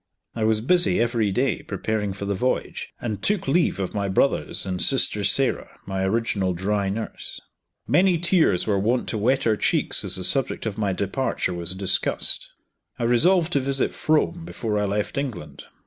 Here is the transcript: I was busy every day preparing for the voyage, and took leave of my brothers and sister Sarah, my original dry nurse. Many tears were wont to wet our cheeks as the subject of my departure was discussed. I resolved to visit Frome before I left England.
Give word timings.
I 0.35 0.45
was 0.45 0.61
busy 0.61 0.99
every 0.99 1.31
day 1.31 1.61
preparing 1.61 2.11
for 2.11 2.25
the 2.25 2.33
voyage, 2.33 2.89
and 2.99 3.21
took 3.21 3.47
leave 3.47 3.79
of 3.79 3.93
my 3.93 4.09
brothers 4.09 4.65
and 4.65 4.81
sister 4.81 5.23
Sarah, 5.23 5.77
my 5.85 6.03
original 6.03 6.55
dry 6.55 6.89
nurse. 6.89 7.39
Many 7.87 8.17
tears 8.17 8.65
were 8.65 8.79
wont 8.79 9.07
to 9.09 9.19
wet 9.19 9.45
our 9.45 9.57
cheeks 9.57 10.03
as 10.03 10.15
the 10.15 10.23
subject 10.23 10.65
of 10.65 10.75
my 10.75 10.91
departure 10.91 11.53
was 11.53 11.75
discussed. 11.75 12.49
I 12.97 13.03
resolved 13.03 13.51
to 13.53 13.59
visit 13.59 13.93
Frome 13.93 14.43
before 14.43 14.79
I 14.79 14.85
left 14.85 15.19
England. 15.19 15.65